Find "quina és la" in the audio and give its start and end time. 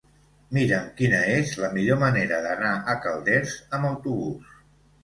1.01-1.71